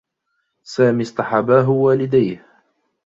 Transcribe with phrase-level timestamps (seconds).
[0.63, 2.37] سامي اصطحباه والديه.